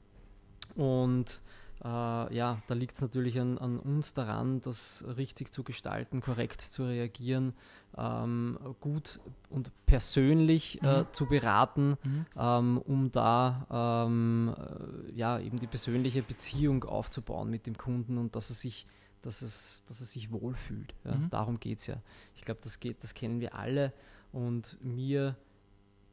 und 0.76 1.42
äh, 1.84 2.36
ja, 2.36 2.62
da 2.68 2.74
liegt 2.74 2.96
es 2.96 3.02
natürlich 3.02 3.40
an, 3.40 3.58
an, 3.58 3.80
uns 3.80 4.14
daran, 4.14 4.62
das 4.62 5.06
richtig 5.18 5.52
zu 5.52 5.64
gestalten, 5.64 6.20
korrekt 6.20 6.62
zu 6.62 6.84
reagieren, 6.84 7.54
ähm, 7.98 8.58
gut 8.80 9.20
und 9.50 9.72
persönlich 9.86 10.82
äh, 10.82 11.02
mhm. 11.02 11.08
zu 11.12 11.28
beraten, 11.28 11.98
mhm. 12.04 12.26
ähm, 12.38 12.78
um 12.80 13.12
da 13.12 14.06
ähm, 14.08 14.56
äh, 14.58 15.12
ja 15.12 15.40
eben 15.40 15.60
die 15.60 15.68
persönliche 15.68 16.24
Beziehung 16.24 16.84
aufzubauen 16.86 17.50
mit 17.50 17.68
dem 17.68 17.78
Kunden 17.78 18.18
und 18.18 18.36
dass 18.36 18.50
er 18.50 18.56
sich 18.56 18.88
dass 19.26 19.42
es, 19.42 19.84
dass 19.88 20.02
es 20.02 20.12
sich 20.12 20.32
wohlfühlt. 20.32 20.94
Ja? 21.04 21.16
Mhm. 21.16 21.30
Darum 21.30 21.60
geht 21.60 21.80
es 21.80 21.88
ja. 21.88 22.02
Ich 22.36 22.44
glaube, 22.44 22.60
das 22.64 22.80
geht, 22.80 23.04
das 23.04 23.14
kennen 23.14 23.40
wir 23.40 23.56
alle. 23.56 23.92
Und 24.32 24.78
mir 24.82 25.36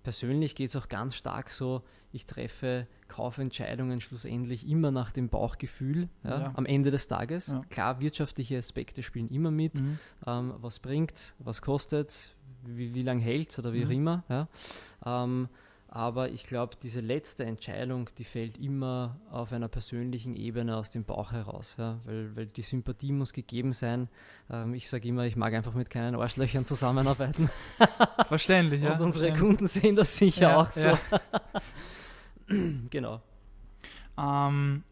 persönlich 0.02 0.54
geht 0.54 0.70
es 0.70 0.76
auch 0.76 0.88
ganz 0.88 1.14
stark 1.14 1.50
so, 1.50 1.82
ich 2.10 2.26
treffe 2.26 2.86
Kaufentscheidungen 3.08 4.00
schlussendlich 4.00 4.66
immer 4.68 4.90
nach 4.90 5.12
dem 5.12 5.28
Bauchgefühl 5.28 6.08
ja, 6.24 6.40
ja. 6.40 6.52
am 6.54 6.66
Ende 6.66 6.90
des 6.90 7.06
Tages. 7.06 7.48
Ja. 7.48 7.62
Klar, 7.70 8.00
wirtschaftliche 8.00 8.58
Aspekte 8.58 9.02
spielen 9.02 9.28
immer 9.28 9.50
mit. 9.50 9.80
Mhm. 9.80 9.98
Ähm, 10.26 10.54
was 10.58 10.78
bringt, 10.78 11.34
was 11.38 11.62
kostet, 11.62 12.34
wie, 12.64 12.94
wie 12.94 13.02
lange 13.02 13.22
hält 13.22 13.50
es 13.50 13.58
oder 13.58 13.72
wie 13.72 13.84
mhm. 13.84 13.86
auch 13.86 13.90
immer. 13.90 14.24
Ja. 14.28 14.48
Ähm, 15.04 15.48
aber 15.94 16.30
ich 16.30 16.46
glaube, 16.46 16.74
diese 16.82 17.00
letzte 17.00 17.44
Entscheidung, 17.44 18.08
die 18.16 18.24
fällt 18.24 18.56
immer 18.56 19.20
auf 19.30 19.52
einer 19.52 19.68
persönlichen 19.68 20.34
Ebene 20.34 20.74
aus 20.74 20.90
dem 20.90 21.04
Bauch 21.04 21.32
heraus, 21.32 21.74
ja? 21.76 22.00
weil, 22.04 22.34
weil 22.34 22.46
die 22.46 22.62
Sympathie 22.62 23.12
muss 23.12 23.34
gegeben 23.34 23.74
sein. 23.74 24.08
Ähm, 24.48 24.72
ich 24.72 24.88
sage 24.88 25.06
immer, 25.06 25.26
ich 25.26 25.36
mag 25.36 25.52
einfach 25.52 25.74
mit 25.74 25.90
keinen 25.90 26.14
Arschlöchern 26.14 26.64
zusammenarbeiten. 26.64 27.50
Verständlich, 28.28 28.80
ja. 28.80 28.94
Und 28.94 29.02
unsere. 29.02 29.34
Kunden 29.34 29.66
sehen 29.66 29.94
das 29.94 30.16
sicher 30.16 30.48
ja, 30.48 30.62
auch 30.62 30.70
so. 30.70 30.86
Ja. 30.86 30.98
genau. 32.88 33.20
Ähm, 34.16 34.84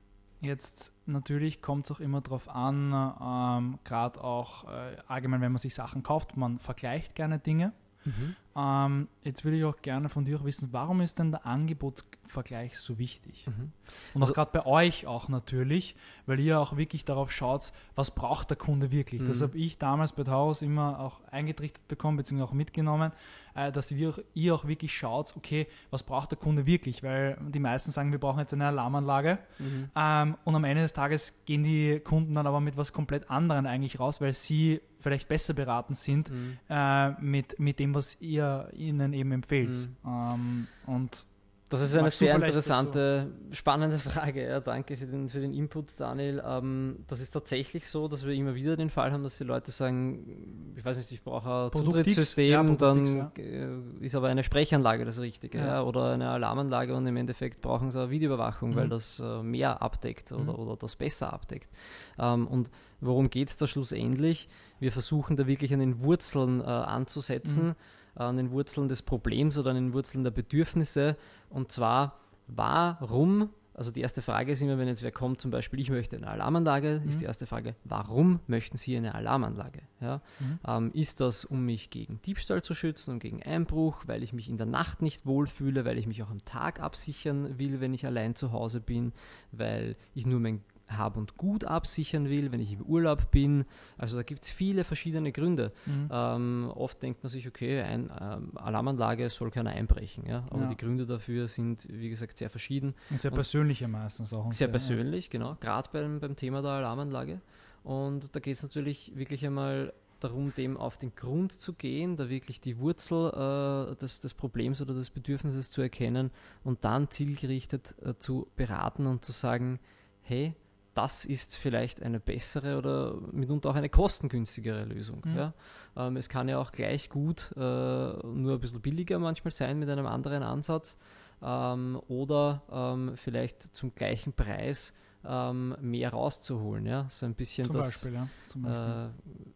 jetzt 0.42 0.92
natürlich 1.07 1.62
kommt 1.62 1.87
es 1.87 1.92
auch 1.97 2.00
immer 2.00 2.21
darauf 2.21 2.47
an, 2.50 2.92
ähm, 2.92 3.78
gerade 3.85 4.23
auch 4.23 4.64
äh, 4.64 4.97
allgemein, 5.09 5.40
wenn 5.40 5.52
man 5.52 5.59
sich 5.59 5.75
Sachen 5.75 6.02
kauft, 6.02 6.37
man 6.37 6.59
vergleicht 6.59 7.14
gerne 7.14 7.38
Dinge. 7.38 7.73
Mhm. 8.04 8.37
Ähm, 8.57 9.09
jetzt 9.23 9.45
würde 9.45 9.59
ich 9.59 9.64
auch 9.64 9.80
gerne 9.80 10.09
von 10.09 10.25
dir 10.25 10.38
auch 10.38 10.45
wissen, 10.45 10.71
warum 10.73 11.00
ist 11.00 11.19
denn 11.19 11.30
der 11.30 11.47
Angebotsvergleich 11.47 12.78
so 12.78 12.99
wichtig? 12.99 13.47
Mhm. 13.47 13.73
Und 14.14 14.23
also, 14.23 14.33
auch 14.33 14.35
gerade 14.35 14.50
bei 14.52 14.66
euch 14.66 15.07
auch 15.07 15.28
natürlich, 15.28 15.95
weil 16.26 16.40
ihr 16.40 16.59
auch 16.59 16.76
wirklich 16.76 17.04
darauf 17.04 17.30
schaut, 17.30 17.73
was 17.95 18.11
braucht 18.11 18.50
der 18.50 18.57
Kunde 18.57 18.90
wirklich. 18.90 19.23
Mhm. 19.23 19.28
Das 19.28 19.40
habe 19.40 19.57
ich 19.57 19.78
damals 19.78 20.12
bei 20.12 20.25
Taurus 20.25 20.62
immer 20.62 20.99
auch 20.99 21.21
eingetrichtert 21.30 21.87
bekommen, 21.87 22.16
beziehungsweise 22.16 22.50
auch 22.50 22.54
mitgenommen, 22.54 23.12
äh, 23.54 23.71
dass 23.71 23.90
ihr 23.92 24.11
auch, 24.11 24.19
ihr 24.35 24.54
auch 24.54 24.66
wirklich 24.66 24.97
schaut, 24.97 25.33
okay, 25.37 25.69
was 25.90 26.02
braucht 26.02 26.33
der 26.33 26.38
Kunde 26.38 26.66
wirklich? 26.66 27.04
Weil 27.04 27.38
die 27.40 27.61
meisten 27.61 27.92
sagen, 27.92 28.11
wir 28.11 28.19
brauchen 28.19 28.40
jetzt 28.40 28.52
eine 28.52 28.66
Alarmanlage. 28.66 29.38
Mhm. 29.59 29.90
Ähm, 29.95 30.37
und 30.45 30.54
am 30.57 30.64
Ende 30.64 30.83
des 30.83 30.92
Tages 30.92 31.35
gehen 31.45 31.62
die 31.62 32.00
Kunden 32.00 32.35
dann 32.35 32.49
aber 32.49 32.61
mit 32.61 32.76
was 32.76 32.92
komplett 32.92 33.30
anderem 33.30 33.66
eigentlich 33.66 34.00
raus, 34.00 34.21
weil 34.21 34.35
sie 34.35 34.80
vielleicht 34.99 35.28
besser 35.28 35.54
beraten 35.54 35.95
sind 35.95 36.30
mhm. 36.30 36.59
äh, 36.69 37.11
mit, 37.21 37.59
mit 37.59 37.78
dem, 37.78 37.95
was 37.95 38.21
ihr 38.21 38.39
ihnen 38.73 39.12
eben 39.12 39.32
empfehlt. 39.32 39.88
Mhm. 40.02 40.09
Ähm, 40.11 40.66
und 40.87 41.26
Das 41.70 41.82
ist 41.82 41.97
eine 41.97 42.11
sehr 42.11 42.35
interessante, 42.35 43.28
dazu? 43.30 43.54
spannende 43.54 43.99
Frage. 44.00 44.44
Ja, 44.44 44.59
danke 44.59 44.97
für 44.97 45.06
den, 45.06 45.28
für 45.28 45.38
den 45.38 45.54
Input, 45.54 45.92
Daniel. 45.97 46.42
Ähm, 46.44 47.04
das 47.06 47.20
ist 47.20 47.30
tatsächlich 47.30 47.87
so, 47.87 48.09
dass 48.09 48.26
wir 48.26 48.35
immer 48.35 48.56
wieder 48.56 48.76
den 48.76 48.90
Fall 48.90 49.12
haben, 49.12 49.23
dass 49.23 49.38
die 49.38 49.44
Leute 49.44 49.70
sagen, 49.70 50.75
ich 50.75 50.85
weiß 50.85 50.97
nicht, 50.97 51.12
ich 51.12 51.23
brauche 51.23 51.70
ein 51.73 51.85
Zutrittssystem, 51.85 52.50
ja, 52.50 52.62
dann 52.75 53.06
ja. 53.06 53.32
Äh, 53.38 53.68
ist 54.00 54.16
aber 54.16 54.28
eine 54.28 54.42
Sprechanlage 54.42 55.04
das 55.04 55.20
Richtige 55.20 55.85
oder 55.85 56.14
eine 56.14 56.30
Alarmanlage 56.30 56.92
und 56.92 57.06
im 57.06 57.16
Endeffekt 57.16 57.61
brauchen 57.61 57.92
sie 57.92 58.00
eine 58.00 58.11
Videoüberwachung, 58.11 58.70
mhm. 58.70 58.75
weil 58.75 58.88
das 58.88 59.20
äh, 59.20 59.40
mehr 59.40 59.80
abdeckt 59.80 60.32
oder, 60.32 60.42
mhm. 60.42 60.59
oder 60.59 60.76
das 60.76 60.97
besser 60.97 61.32
abdeckt. 61.32 61.70
Ähm, 62.18 62.49
und 62.49 62.68
worum 63.00 63.30
geht 63.30 63.49
es 63.49 63.56
da 63.56 63.68
schlussendlich? 63.68 64.49
Wir 64.80 64.90
versuchen 64.90 65.37
da 65.37 65.47
wirklich 65.47 65.73
an 65.73 65.78
den 65.78 66.00
Wurzeln 66.00 66.61
äh, 66.61 66.64
anzusetzen. 66.64 67.68
Mhm 67.68 68.00
an 68.29 68.37
den 68.37 68.50
Wurzeln 68.50 68.89
des 68.89 69.03
Problems 69.03 69.57
oder 69.59 69.71
an 69.71 69.77
den 69.77 69.93
Wurzeln 69.93 70.25
der 70.25 70.31
Bedürfnisse. 70.31 71.17
Und 71.49 71.73
zwar, 71.73 72.19
warum, 72.47 73.50
also 73.75 73.91
die 73.91 74.00
erste 74.00 74.21
Frage 74.21 74.53
ist 74.53 74.62
immer, 74.62 74.79
wenn 74.79 74.89
jetzt 74.89 75.03
wer 75.03 75.12
kommt, 75.12 75.41
zum 75.41 75.50
Beispiel, 75.50 75.81
ich 75.81 75.91
möchte 75.91 76.17
eine 76.17 76.29
Alarmanlage, 76.29 77.00
mhm. 77.03 77.09
ist 77.09 77.21
die 77.21 77.25
erste 77.25 77.47
Frage, 77.47 77.77
warum 77.85 78.41
möchten 78.47 78.77
Sie 78.77 78.97
eine 78.97 79.15
Alarmanlage? 79.15 79.81
Ja? 80.00 80.21
Mhm. 80.39 80.59
Ähm, 80.67 80.91
ist 80.93 81.21
das, 81.21 81.45
um 81.45 81.65
mich 81.65 81.91
gegen 81.91 82.21
Diebstahl 82.23 82.62
zu 82.62 82.75
schützen, 82.75 83.12
um 83.15 83.19
gegen 83.21 83.43
Einbruch, 83.43 84.03
weil 84.07 84.23
ich 84.23 84.33
mich 84.33 84.50
in 84.50 84.59
der 84.59 84.67
Nacht 84.67 85.03
nicht 85.03 85.25
wohlfühle, 85.25 85.85
weil 85.85 85.99
ich 85.99 86.07
mich 86.07 86.23
auch 86.23 86.31
am 86.31 86.45
Tag 86.45 86.81
absichern 86.81 87.59
will, 87.59 87.81
wenn 87.81 87.95
ich 87.95 88.05
allein 88.05 88.35
zu 88.35 88.53
Hause 88.53 88.81
bin, 88.81 89.12
weil 89.53 89.97
ich 90.15 90.27
nur 90.27 90.41
mein 90.41 90.62
hab 90.97 91.16
und 91.16 91.37
Gut 91.37 91.64
absichern 91.64 92.28
will, 92.28 92.52
wenn 92.52 92.61
ich 92.61 92.73
im 92.73 92.82
Urlaub 92.82 93.30
bin. 93.30 93.64
Also 93.99 94.16
da 94.16 94.23
gibt 94.23 94.44
es 94.44 94.50
viele 94.50 94.85
verschiedene 94.85 95.32
Gründe. 95.32 95.73
Mhm. 95.87 96.09
Ähm, 96.11 96.73
oft 96.75 97.02
denkt 97.02 97.23
man 97.23 97.30
sich, 97.30 97.47
okay, 97.47 97.80
eine 97.80 98.09
ähm, 98.20 98.52
Alarmanlage 98.56 99.30
soll 99.30 99.50
keiner 99.50 99.70
einbrechen. 99.70 100.26
Ja? 100.26 100.44
Aber 100.50 100.62
ja. 100.62 100.68
die 100.68 100.76
Gründe 100.76 101.06
dafür 101.06 101.49
sind, 101.49 101.87
wie 101.90 102.11
gesagt, 102.11 102.38
sehr 102.38 102.50
verschieden. 102.50 102.94
Und 103.11 103.20
sehr 103.20 103.30
persönliche 103.30 103.88
meistens 103.88 104.32
auch. 104.32 104.47
Sehr, 104.47 104.52
sehr 104.52 104.68
persönlich, 104.68 105.26
ja. 105.26 105.30
genau. 105.32 105.56
Gerade 105.61 105.88
beim, 105.92 106.20
beim 106.20 106.37
Thema 106.37 106.62
der 106.62 106.73
Alarmanlage. 106.73 107.40
Und 107.82 108.35
da 108.35 108.40
geht 108.40 108.56
es 108.56 108.62
natürlich 108.62 109.12
wirklich 109.14 109.44
einmal 109.47 109.92
darum, 110.20 110.52
dem 110.54 110.76
auf 110.76 110.99
den 110.99 111.14
Grund 111.14 111.52
zu 111.52 111.73
gehen, 111.73 112.16
da 112.16 112.28
wirklich 112.28 112.61
die 112.61 112.78
Wurzel 112.78 113.30
äh, 113.30 113.97
des, 113.97 114.20
des, 114.20 114.35
Problems 114.35 114.80
oder 114.80 114.94
des 114.94 115.11
Bedürfnisses 115.11 115.70
zu 115.70 115.80
erkennen 115.80 116.30
und 116.62 116.85
dann 116.85 117.11
zielgerichtet 117.11 117.94
äh, 118.02 118.14
zu 118.18 118.47
beraten 118.56 119.06
und 119.06 119.25
zu 119.25 119.32
sagen, 119.32 119.80
hey, 120.23 120.54
das 121.00 121.25
ist 121.25 121.57
vielleicht 121.57 122.02
eine 122.02 122.21
bessere 122.21 122.76
oder 122.76 123.14
mitunter 123.33 123.71
auch 123.71 123.75
eine 123.75 123.88
kostengünstigere 123.88 124.85
Lösung. 124.85 125.23
Mhm. 125.25 125.37
Ja? 125.37 125.54
Ähm, 125.97 126.16
es 126.16 126.28
kann 126.28 126.47
ja 126.49 126.59
auch 126.59 126.73
gleich 126.73 127.09
gut 127.09 127.52
äh, 127.57 127.61
nur 127.61 128.54
ein 128.54 128.61
bisschen 128.61 128.83
billiger 128.83 129.19
manchmal 129.19 129.52
sein 129.52 129.78
mit 129.78 129.88
einem 129.88 130.07
anderen 130.07 130.42
Ansatz 130.42 130.99
ähm, 131.42 131.99
oder 132.09 132.62
ähm, 132.71 133.12
vielleicht 133.16 133.75
zum 133.75 133.95
gleichen 133.95 134.35
Preis 134.35 134.92
ähm, 135.25 135.75
mehr 135.80 136.11
rauszuholen. 136.11 136.85
Ja? 136.85 137.07
So 137.09 137.25
ein 137.25 137.35
bisschen 137.35 137.66
Zum 137.66 137.76
das. 137.76 137.87
Beispiel, 137.87 138.14
ja. 138.14 138.28
Zum 138.49 138.62
Beispiel. 138.62 139.11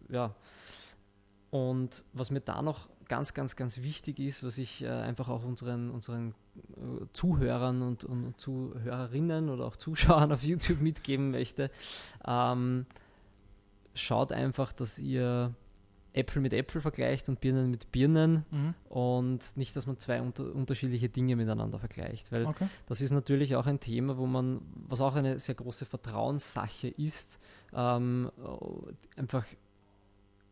Äh, 0.08 0.14
ja. 0.14 0.34
Und 1.50 2.04
was 2.14 2.30
mir 2.30 2.40
da 2.40 2.62
noch 2.62 2.88
ganz, 3.08 3.34
ganz, 3.34 3.56
ganz 3.56 3.82
wichtig 3.82 4.18
ist, 4.18 4.44
was 4.44 4.58
ich 4.58 4.82
äh, 4.82 4.88
einfach 4.88 5.28
auch 5.28 5.44
unseren, 5.44 5.90
unseren 5.90 6.34
äh, 6.76 7.06
Zuhörern 7.12 7.82
und, 7.82 8.04
und, 8.04 8.38
Zuhörerinnen 8.40 9.48
oder 9.50 9.64
auch 9.64 9.76
Zuschauern 9.76 10.32
auf 10.32 10.42
YouTube 10.42 10.80
mitgeben 10.80 11.30
möchte, 11.30 11.70
ähm, 12.26 12.86
schaut 13.94 14.32
einfach, 14.32 14.72
dass 14.72 14.98
ihr 14.98 15.54
Äpfel 16.14 16.40
mit 16.40 16.52
Äpfel 16.52 16.80
vergleicht 16.80 17.28
und 17.28 17.40
Birnen 17.40 17.70
mit 17.70 17.90
Birnen 17.90 18.44
mhm. 18.50 18.74
und 18.88 19.56
nicht, 19.56 19.74
dass 19.74 19.86
man 19.86 19.98
zwei 19.98 20.22
unter, 20.22 20.54
unterschiedliche 20.54 21.08
Dinge 21.08 21.34
miteinander 21.34 21.80
vergleicht. 21.80 22.30
Weil 22.30 22.46
okay. 22.46 22.68
das 22.86 23.00
ist 23.00 23.10
natürlich 23.10 23.56
auch 23.56 23.66
ein 23.66 23.80
Thema, 23.80 24.16
wo 24.16 24.26
man, 24.26 24.60
was 24.88 25.00
auch 25.00 25.16
eine 25.16 25.40
sehr 25.40 25.56
große 25.56 25.86
Vertrauenssache 25.86 26.88
ist, 26.88 27.40
ähm, 27.74 28.30
einfach 29.16 29.44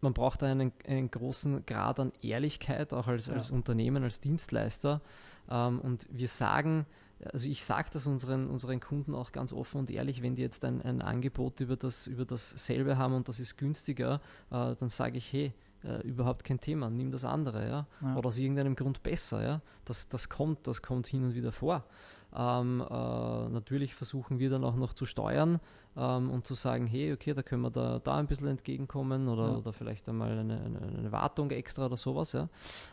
man 0.02 0.14
braucht 0.14 0.42
einen, 0.42 0.72
einen 0.86 1.10
großen 1.10 1.64
Grad 1.66 2.00
an 2.00 2.12
Ehrlichkeit, 2.22 2.92
auch 2.92 3.06
als, 3.06 3.26
ja. 3.26 3.34
als 3.34 3.50
Unternehmen, 3.50 4.02
als 4.02 4.20
Dienstleister. 4.20 5.00
Ähm, 5.48 5.80
und 5.80 6.08
wir 6.10 6.28
sagen, 6.28 6.86
also 7.32 7.48
ich 7.48 7.64
sage 7.64 7.88
das 7.92 8.06
unseren, 8.06 8.48
unseren 8.48 8.80
Kunden 8.80 9.14
auch 9.14 9.32
ganz 9.32 9.52
offen 9.52 9.78
und 9.78 9.90
ehrlich, 9.90 10.22
wenn 10.22 10.34
die 10.34 10.42
jetzt 10.42 10.64
ein, 10.64 10.82
ein 10.82 11.02
Angebot 11.02 11.60
über, 11.60 11.76
das, 11.76 12.06
über 12.06 12.24
dasselbe 12.24 12.98
haben 12.98 13.14
und 13.14 13.28
das 13.28 13.38
ist 13.38 13.56
günstiger, 13.56 14.20
äh, 14.50 14.74
dann 14.74 14.88
sage 14.88 15.18
ich, 15.18 15.32
hey, 15.32 15.52
äh, 15.84 16.00
überhaupt 16.06 16.44
kein 16.44 16.60
Thema, 16.60 16.90
nimm 16.90 17.10
das 17.10 17.24
andere, 17.24 17.66
ja? 17.66 17.86
ja. 18.00 18.16
Oder 18.16 18.28
aus 18.28 18.38
irgendeinem 18.38 18.76
Grund 18.76 19.02
besser, 19.02 19.42
ja. 19.42 19.60
Das, 19.84 20.08
das 20.08 20.28
kommt, 20.28 20.66
das 20.66 20.82
kommt 20.82 21.06
hin 21.06 21.24
und 21.24 21.34
wieder 21.34 21.52
vor. 21.52 21.84
Ähm, 22.34 22.80
äh, 22.80 23.48
natürlich 23.48 23.94
versuchen 23.94 24.38
wir 24.38 24.48
dann 24.48 24.64
auch 24.64 24.76
noch 24.76 24.94
zu 24.94 25.04
steuern 25.04 25.60
ähm, 25.96 26.30
und 26.30 26.46
zu 26.46 26.54
sagen, 26.54 26.86
hey, 26.86 27.12
okay, 27.12 27.34
da 27.34 27.42
können 27.42 27.62
wir 27.62 27.70
da, 27.70 27.98
da 27.98 28.16
ein 28.16 28.26
bisschen 28.26 28.48
entgegenkommen 28.48 29.28
oder, 29.28 29.48
ja. 29.48 29.56
oder 29.56 29.72
vielleicht 29.72 30.08
einmal 30.08 30.38
eine, 30.38 30.60
eine, 30.60 30.80
eine, 30.80 31.12
Wartung 31.12 31.50
extra 31.50 31.86
oder 31.86 31.96
sowas, 31.96 32.32
ja. 32.32 32.48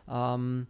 Ähm, 0.08 0.67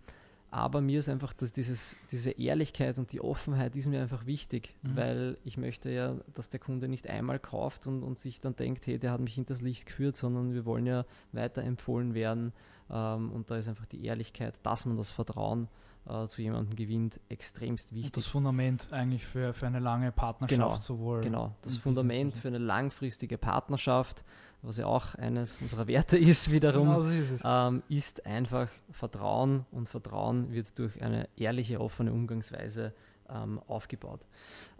aber 0.52 0.82
mir 0.82 1.00
ist 1.00 1.10
einfach, 1.10 1.34
dass 1.34 1.54
dieses, 1.54 1.96
diese 2.12 2.32
Ehrlichkeit 2.32 2.98
und 2.98 3.12
die 3.12 3.22
Offenheit 3.22 3.76
ist 3.76 3.88
mir 3.88 4.02
einfach 4.02 4.26
wichtig, 4.26 4.76
mhm. 4.82 4.96
weil 4.96 5.38
ich 5.44 5.58
möchte 5.58 5.92
ja, 5.92 6.16
dass 6.34 6.50
der 6.50 6.60
Kunde 6.60 6.88
nicht 6.88 7.08
einmal 7.08 7.38
kauft 7.38 7.86
und, 7.86 8.02
und 8.02 8.18
sich 8.18 8.40
dann 8.40 8.56
denkt, 8.56 8.88
hey, 8.88 8.98
der 8.98 9.12
hat 9.12 9.22
mich 9.22 9.36
hinters 9.36 9.62
Licht 9.62 9.86
geführt, 9.86 10.16
sondern 10.16 10.54
wir 10.54 10.66
wollen 10.66 10.88
ja 10.88 11.06
weiterempfohlen 11.34 12.16
werden. 12.16 12.52
Ähm, 12.90 13.32
und 13.32 13.52
da 13.52 13.58
ist 13.58 13.68
einfach 13.68 13.86
die 13.86 14.04
Ehrlichkeit, 14.04 14.56
dass 14.64 14.86
man 14.86 14.98
das 14.98 15.12
Vertrauen 15.12 15.68
äh, 16.08 16.28
zu 16.28 16.42
jemandem 16.42 16.76
gewinnt, 16.76 17.20
extremst 17.30 17.94
wichtig. 17.94 18.12
Und 18.12 18.18
das 18.18 18.26
Fundament 18.26 18.88
eigentlich 18.92 19.26
für, 19.26 19.54
für 19.54 19.68
eine 19.68 19.80
lange 19.80 20.12
Partnerschaft 20.12 20.60
genau, 20.60 20.76
sowohl. 20.76 21.22
Genau, 21.22 21.56
das 21.62 21.78
Fundament 21.78 22.36
für 22.36 22.48
eine 22.48 22.58
langfristige 22.58 23.38
Partnerschaft, 23.38 24.24
was 24.62 24.78
ja 24.78 24.86
auch 24.86 25.16
eines 25.16 25.62
unserer 25.62 25.88
Werte 25.88 26.18
ist 26.18 26.52
wiederum, 26.52 26.88
genau 26.88 27.02
so 27.02 27.12
ist, 27.12 27.42
ähm, 27.44 27.84
ist 27.90 28.26
einfach 28.26 28.70
Vertrauen 28.92 29.66
und 29.72 29.88
Vertrauen 29.88 30.52
wird 30.52 30.78
durch 30.78 31.02
eine 31.02 31.30
ehrliche, 31.36 31.80
offene 31.80 32.12
Umgangsweise 32.12 32.94
ähm, 33.30 33.60
aufgebaut. 33.68 34.26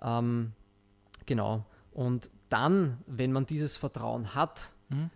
Ähm, 0.02 0.54
genau. 1.26 1.66
Und 1.92 2.30
dann, 2.50 3.00
wenn 3.06 3.32
man 3.32 3.46
dieses 3.46 3.78
Vertrauen 3.78 4.34
hat, 4.34 4.74
mhm 4.90 5.12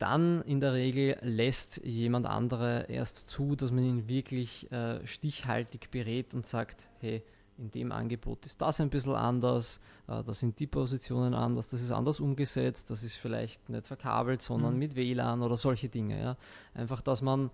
dann 0.00 0.42
in 0.42 0.60
der 0.60 0.72
Regel 0.72 1.18
lässt 1.20 1.84
jemand 1.84 2.26
andere 2.26 2.86
erst 2.88 3.28
zu, 3.28 3.54
dass 3.54 3.70
man 3.70 3.84
ihn 3.84 4.08
wirklich 4.08 4.70
äh, 4.72 5.06
stichhaltig 5.06 5.90
berät 5.90 6.32
und 6.32 6.46
sagt, 6.46 6.88
hey, 7.00 7.22
in 7.58 7.70
dem 7.70 7.92
Angebot 7.92 8.46
ist 8.46 8.62
das 8.62 8.80
ein 8.80 8.88
bisschen 8.88 9.14
anders, 9.14 9.78
äh, 10.08 10.24
da 10.24 10.32
sind 10.32 10.58
die 10.58 10.66
Positionen 10.66 11.34
anders, 11.34 11.68
das 11.68 11.82
ist 11.82 11.92
anders 11.92 12.18
umgesetzt, 12.18 12.90
das 12.90 13.04
ist 13.04 13.16
vielleicht 13.16 13.68
nicht 13.68 13.86
verkabelt, 13.86 14.40
sondern 14.40 14.72
mhm. 14.72 14.78
mit 14.78 14.96
WLAN 14.96 15.42
oder 15.42 15.58
solche 15.58 15.90
Dinge. 15.90 16.18
Ja. 16.18 16.36
Einfach, 16.72 17.02
dass 17.02 17.20
man 17.20 17.50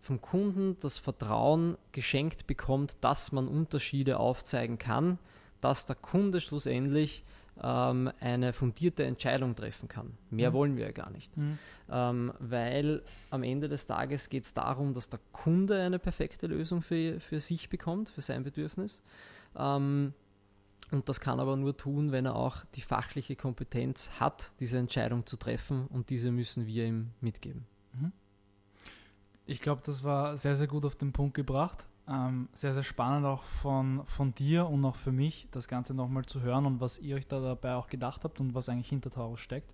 vom 0.00 0.20
Kunden 0.20 0.76
das 0.80 0.98
Vertrauen 0.98 1.76
geschenkt 1.90 2.46
bekommt, 2.46 2.96
dass 3.00 3.32
man 3.32 3.48
Unterschiede 3.48 4.18
aufzeigen 4.20 4.78
kann, 4.78 5.18
dass 5.60 5.86
der 5.86 5.96
Kunde 5.96 6.40
schlussendlich 6.40 7.24
ähm, 7.60 8.10
eine 8.20 8.52
fundierte 8.52 9.04
Entscheidung 9.04 9.54
treffen 9.54 9.88
kann. 9.88 10.16
Mehr 10.30 10.50
mhm. 10.50 10.54
wollen 10.54 10.76
wir 10.76 10.86
ja 10.86 10.92
gar 10.92 11.10
nicht. 11.10 11.36
Mhm. 11.36 11.58
Ähm, 11.90 12.32
weil 12.38 13.02
am 13.30 13.42
Ende 13.42 13.68
des 13.68 13.86
Tages 13.86 14.28
geht 14.28 14.44
es 14.44 14.54
darum, 14.54 14.94
dass 14.94 15.08
der 15.08 15.20
Kunde 15.32 15.80
eine 15.80 15.98
perfekte 15.98 16.46
Lösung 16.46 16.82
für, 16.82 17.20
für 17.20 17.40
sich 17.40 17.68
bekommt, 17.68 18.08
für 18.08 18.22
sein 18.22 18.42
Bedürfnis. 18.42 19.02
Ähm, 19.56 20.14
und 20.90 21.08
das 21.08 21.20
kann 21.20 21.40
aber 21.40 21.56
nur 21.56 21.76
tun, 21.76 22.12
wenn 22.12 22.26
er 22.26 22.36
auch 22.36 22.64
die 22.74 22.82
fachliche 22.82 23.34
Kompetenz 23.34 24.12
hat, 24.20 24.52
diese 24.60 24.78
Entscheidung 24.78 25.24
zu 25.24 25.36
treffen 25.36 25.86
und 25.86 26.10
diese 26.10 26.30
müssen 26.30 26.66
wir 26.66 26.84
ihm 26.84 27.10
mitgeben. 27.20 27.64
Mhm. 27.94 28.12
Ich 29.46 29.60
glaube, 29.60 29.82
das 29.84 30.04
war 30.04 30.36
sehr, 30.36 30.54
sehr 30.54 30.66
gut 30.66 30.84
auf 30.84 30.94
den 30.94 31.12
Punkt 31.12 31.34
gebracht. 31.34 31.86
Ähm, 32.08 32.48
sehr, 32.52 32.72
sehr 32.72 32.82
spannend 32.82 33.26
auch 33.26 33.44
von, 33.44 34.02
von 34.06 34.34
dir 34.34 34.68
und 34.68 34.84
auch 34.84 34.96
für 34.96 35.12
mich, 35.12 35.46
das 35.52 35.68
Ganze 35.68 35.94
nochmal 35.94 36.24
zu 36.24 36.40
hören 36.40 36.66
und 36.66 36.80
was 36.80 36.98
ihr 36.98 37.16
euch 37.16 37.28
da 37.28 37.40
dabei 37.40 37.74
auch 37.74 37.88
gedacht 37.88 38.24
habt 38.24 38.40
und 38.40 38.54
was 38.54 38.68
eigentlich 38.68 38.88
hinter 38.88 39.10
Taurus 39.10 39.40
steckt. 39.40 39.72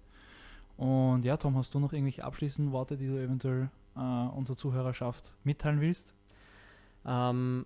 Und 0.77 1.25
ja, 1.25 1.37
Tom, 1.37 1.57
hast 1.57 1.75
du 1.75 1.81
noch 1.81 1.93
irgendwelche 1.93 2.25
abschließenden 2.25 2.73
Worte, 2.73 2.97
die 2.97 3.07
du 3.07 3.21
eventuell 3.21 3.71
äh, 3.97 4.01
unserer 4.01 4.57
Zuhörerschaft 4.57 5.37
mitteilen 5.43 5.81
willst? 5.81 6.15
Ähm, 7.05 7.65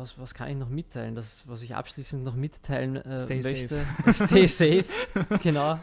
was, 0.00 0.18
was 0.18 0.34
kann 0.34 0.48
ich 0.48 0.56
noch 0.56 0.68
mitteilen? 0.68 1.14
Das, 1.14 1.44
was 1.46 1.62
ich 1.62 1.74
abschließend 1.74 2.24
noch 2.24 2.34
mitteilen 2.34 2.96
äh, 2.96 3.18
stay 3.18 3.42
möchte. 3.42 3.84
Safe. 4.06 4.26
Stay 4.26 4.46
safe, 4.82 5.38
genau. 5.42 5.78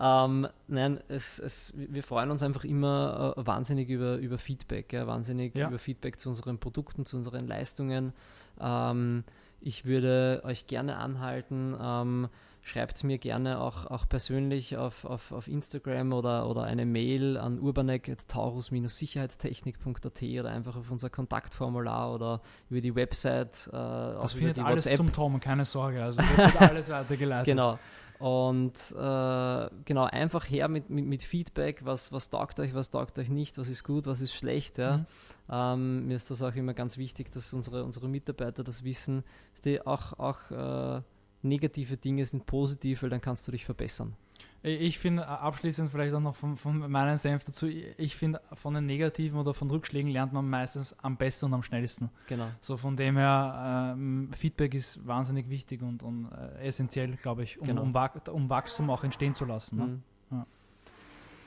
ähm, 0.00 0.48
nein, 0.68 1.00
es, 1.08 1.38
es, 1.38 1.74
wir 1.76 2.02
freuen 2.02 2.30
uns 2.30 2.42
einfach 2.42 2.64
immer 2.64 3.34
äh, 3.36 3.46
wahnsinnig 3.46 3.88
über, 3.88 4.16
über 4.16 4.38
Feedback, 4.38 4.92
ja, 4.92 5.06
wahnsinnig 5.06 5.54
ja. 5.54 5.68
über 5.68 5.78
Feedback 5.78 6.18
zu 6.18 6.28
unseren 6.28 6.58
Produkten, 6.58 7.04
zu 7.04 7.16
unseren 7.16 7.46
Leistungen. 7.46 8.12
Ähm, 8.60 9.24
ich 9.60 9.84
würde 9.84 10.42
euch 10.44 10.66
gerne 10.66 10.96
anhalten, 10.96 11.76
ähm, 11.80 12.28
schreibt 12.66 13.02
mir 13.04 13.18
gerne 13.18 13.60
auch, 13.60 13.86
auch 13.86 14.08
persönlich 14.08 14.76
auf, 14.76 15.04
auf, 15.04 15.30
auf 15.30 15.46
Instagram 15.46 16.12
oder, 16.12 16.48
oder 16.48 16.64
eine 16.64 16.84
Mail 16.84 17.36
an 17.36 17.60
urbanek.taurus-sicherheitstechnik.at 17.60 20.22
oder 20.22 20.50
einfach 20.50 20.74
auf 20.74 20.90
unser 20.90 21.08
Kontaktformular 21.08 22.12
oder 22.12 22.40
über 22.68 22.80
die 22.80 22.96
Website. 22.96 23.68
Äh, 23.68 23.72
das 23.72 24.32
findet 24.32 24.58
alles 24.58 24.86
WhatsApp. 24.86 24.96
zum 24.96 25.12
Tom, 25.12 25.38
keine 25.38 25.64
Sorge. 25.64 26.02
Also 26.02 26.20
das 26.20 26.38
wird 26.38 26.60
alles 26.60 26.88
weitergeleitet. 26.90 27.46
Genau. 27.46 27.78
Und 28.18 28.74
äh, 28.92 29.68
genau, 29.84 30.04
einfach 30.04 30.50
her 30.50 30.66
mit, 30.66 30.90
mit, 30.90 31.06
mit, 31.06 31.22
Feedback, 31.22 31.84
was, 31.84 32.10
was 32.10 32.30
taugt 32.30 32.58
euch, 32.58 32.74
was 32.74 32.90
taugt 32.90 33.16
euch 33.20 33.28
nicht, 33.28 33.58
was 33.58 33.68
ist 33.68 33.84
gut, 33.84 34.06
was 34.06 34.20
ist 34.20 34.34
schlecht. 34.34 34.78
Ja? 34.78 34.96
Mhm. 34.96 35.06
Ähm, 35.50 36.08
mir 36.08 36.16
ist 36.16 36.32
das 36.32 36.42
auch 36.42 36.56
immer 36.56 36.74
ganz 36.74 36.98
wichtig, 36.98 37.30
dass 37.30 37.52
unsere, 37.52 37.84
unsere 37.84 38.08
Mitarbeiter 38.08 38.64
das 38.64 38.82
wissen, 38.82 39.22
dass 39.52 39.60
die 39.60 39.86
auch, 39.86 40.18
auch 40.18 40.50
äh, 40.50 41.00
negative 41.42 41.96
Dinge 41.96 42.24
sind 42.26 42.46
positiv, 42.46 43.02
weil 43.02 43.10
dann 43.10 43.20
kannst 43.20 43.46
du 43.46 43.52
dich 43.52 43.64
verbessern. 43.64 44.16
Ich 44.62 44.98
finde, 44.98 45.28
abschließend 45.28 45.90
vielleicht 45.90 46.12
auch 46.12 46.20
noch 46.20 46.34
von, 46.34 46.56
von 46.56 46.90
meinem 46.90 47.18
Senf 47.18 47.44
dazu, 47.44 47.68
ich 47.68 48.16
finde, 48.16 48.40
von 48.54 48.74
den 48.74 48.86
Negativen 48.86 49.38
oder 49.38 49.54
von 49.54 49.70
Rückschlägen 49.70 50.10
lernt 50.10 50.32
man 50.32 50.48
meistens 50.48 50.92
am 50.98 51.16
besten 51.16 51.46
und 51.46 51.54
am 51.54 51.62
schnellsten. 51.62 52.10
Genau. 52.26 52.48
So 52.60 52.76
von 52.76 52.96
dem 52.96 53.16
her, 53.16 53.94
ähm, 53.96 54.30
Feedback 54.32 54.74
ist 54.74 55.06
wahnsinnig 55.06 55.48
wichtig 55.50 55.82
und, 55.82 56.02
und 56.02 56.32
äh, 56.32 56.66
essentiell, 56.66 57.16
glaube 57.16 57.44
ich, 57.44 57.60
um, 57.60 57.66
genau. 57.66 57.82
um, 57.82 57.94
um, 58.34 58.50
Wachstum 58.50 58.90
auch 58.90 59.04
entstehen 59.04 59.34
zu 59.34 59.44
lassen. 59.44 59.76
Ne? 59.76 59.86
Mhm. 59.86 60.02
Ja. 60.32 60.46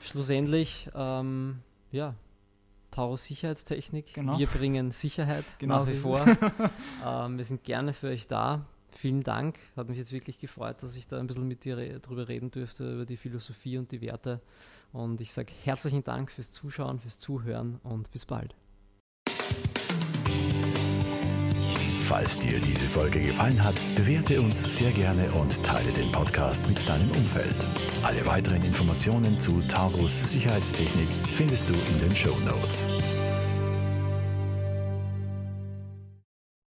Schlussendlich, 0.00 0.88
ähm, 0.94 1.58
ja, 1.92 2.14
Taurus 2.90 3.24
Sicherheitstechnik. 3.24 4.14
Genau. 4.14 4.38
Wir 4.38 4.46
bringen 4.46 4.92
Sicherheit 4.92 5.44
genau 5.58 5.80
nach 5.80 5.90
wie 5.90 5.96
vor. 5.96 6.24
ähm, 7.06 7.36
wir 7.36 7.44
sind 7.44 7.64
gerne 7.64 7.92
für 7.92 8.08
euch 8.08 8.26
da 8.28 8.64
vielen 8.96 9.22
Dank. 9.22 9.58
Hat 9.76 9.88
mich 9.88 9.98
jetzt 9.98 10.12
wirklich 10.12 10.38
gefreut, 10.38 10.82
dass 10.82 10.96
ich 10.96 11.06
da 11.06 11.18
ein 11.18 11.26
bisschen 11.26 11.48
mit 11.48 11.64
dir 11.64 11.76
re 11.76 12.00
drüber 12.00 12.28
reden 12.28 12.50
durfte, 12.50 12.92
über 12.94 13.06
die 13.06 13.16
Philosophie 13.16 13.78
und 13.78 13.90
die 13.92 14.00
Werte. 14.00 14.40
Und 14.92 15.20
ich 15.20 15.32
sage 15.32 15.52
herzlichen 15.64 16.04
Dank 16.04 16.30
fürs 16.30 16.50
Zuschauen, 16.50 16.98
fürs 16.98 17.18
Zuhören 17.18 17.80
und 17.82 18.10
bis 18.10 18.24
bald. 18.24 18.54
Falls 22.10 22.40
dir 22.40 22.60
diese 22.60 22.86
Folge 22.86 23.20
gefallen 23.20 23.62
hat, 23.62 23.76
bewerte 23.94 24.42
uns 24.42 24.62
sehr 24.62 24.90
gerne 24.90 25.30
und 25.30 25.62
teile 25.62 25.92
den 25.92 26.10
Podcast 26.10 26.66
mit 26.66 26.88
deinem 26.88 27.08
Umfeld. 27.12 27.54
Alle 28.02 28.26
weiteren 28.26 28.64
Informationen 28.64 29.38
zu 29.38 29.60
Taurus 29.68 30.32
Sicherheitstechnik 30.32 31.06
findest 31.34 31.68
du 31.68 31.74
in 31.74 32.00
den 32.00 32.16
Show 32.16 32.36
Notes. 32.40 32.88